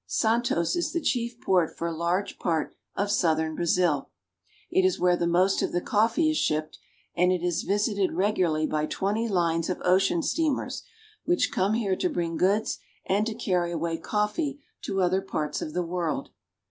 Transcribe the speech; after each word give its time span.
Santos 0.07 0.75
is 0.75 0.93
the 0.93 0.99
chief 0.99 1.39
port 1.39 1.77
for 1.77 1.85
a 1.87 1.95
large 1.95 2.39
part 2.39 2.73
of 2.95 3.11
southern 3.11 3.53
Brazil. 3.53 4.09
It 4.71 4.83
is 4.83 4.99
where 4.99 5.15
the 5.15 5.27
most 5.27 5.61
of 5.61 5.73
the 5.73 5.79
coffee 5.79 6.31
is 6.31 6.37
shipped, 6.37 6.79
and 7.13 7.31
it 7.31 7.43
is 7.43 7.61
visited 7.61 8.13
regularly 8.13 8.65
by 8.65 8.87
twenty 8.87 9.27
lines 9.27 9.69
of 9.69 9.79
ocean 9.85 10.23
steamers, 10.23 10.81
which 11.25 11.51
come 11.51 11.75
here 11.75 11.95
to 11.97 12.09
bring 12.09 12.35
goods 12.35 12.79
and 13.05 13.27
to 13.27 13.35
carry 13.35 13.71
away 13.71 13.95
coffee 13.99 14.59
to 14.85 15.03
other 15.03 15.21
parts 15.21 15.61
of 15.61 15.73
the 15.73 15.83
world. 15.83 16.29